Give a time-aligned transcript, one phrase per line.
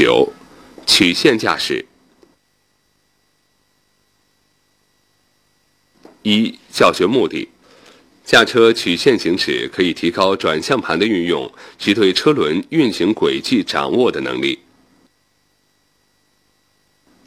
[0.00, 0.32] 九，
[0.86, 1.84] 曲线驾驶。
[6.22, 7.48] 一、教学目的：
[8.24, 14.60] 驾车曲线行驶可以提高转向盘的运用及对车轮运行轨迹掌握的能力。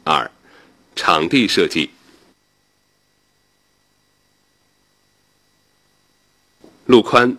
[0.04, 0.30] 二、
[0.96, 1.90] 场地设计。
[6.86, 7.36] 路宽，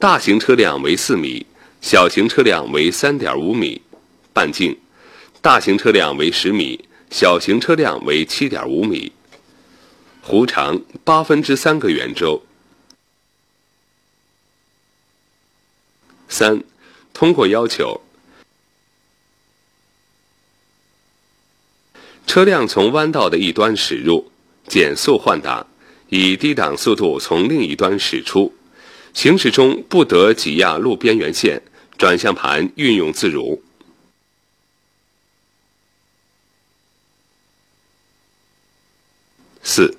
[0.00, 1.46] 大型车辆为四米，
[1.80, 3.80] 小型车辆为三点五米。
[4.32, 4.78] 半径，
[5.40, 9.12] 大型车辆为十米，小型车辆为七点五米。
[10.24, 12.42] 弧长八分之三个圆周。
[16.28, 16.62] 三，
[17.12, 18.00] 通过要求，
[22.26, 24.30] 车辆从弯道的一端驶入，
[24.66, 25.66] 减速换挡，
[26.08, 28.54] 以低档速度从另一端驶出，
[29.12, 31.60] 行驶中不得挤压路边缘线，
[31.98, 33.62] 转向盘运用自如。
[39.62, 39.96] 四，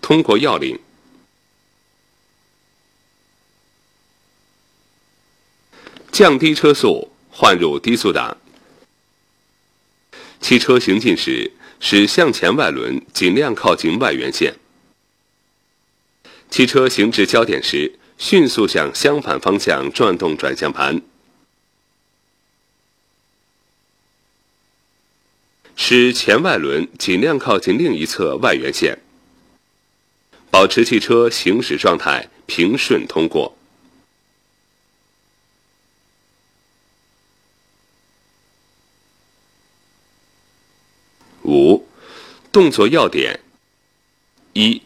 [0.00, 0.78] 通过要领，
[6.12, 8.36] 降低车速，换入低速档。
[10.40, 14.54] 汽车行进时，使向前外轮尽量靠近外缘线。
[16.50, 21.02] 汽车行至交点时，迅速向相反方向转动转向盘，
[25.90, 28.98] 使前外轮尽量靠近另一侧外缘线。
[30.50, 33.56] 保持汽车行驶状态平顺通过。
[41.44, 41.88] 五，
[42.52, 43.40] 动作要点：
[44.52, 44.82] 一，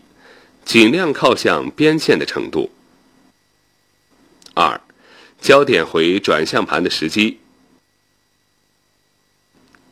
[0.65, 2.71] 尽量靠向边线的程度；
[4.55, 4.81] 二，
[5.41, 7.39] 焦点回转向盘的时机；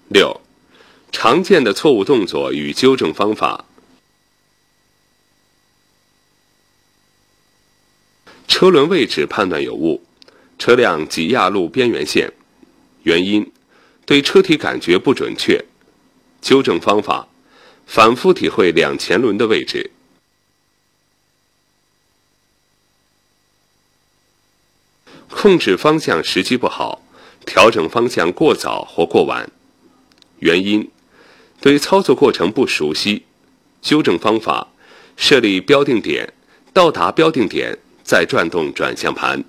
[0.06, 0.39] 六，
[1.12, 3.64] 常见的错误动作与纠正方法。
[8.47, 10.03] 车轮位置判断有误，
[10.59, 12.32] 车辆挤压路边缘线，
[13.04, 13.50] 原因
[14.04, 15.65] 对车体感觉不准确，
[16.43, 17.28] 纠正方法
[17.87, 19.91] 反复体会两前轮的位置，
[25.31, 27.03] 控制方向时机不好，
[27.47, 29.50] 调整方向过早或过晚，
[30.41, 30.91] 原因
[31.60, 33.25] 对操作过程不熟悉，
[33.81, 34.69] 纠正方法
[35.16, 36.32] 设立标定点，
[36.72, 37.78] 到达标定点。
[38.03, 39.44] 再转动转向盘。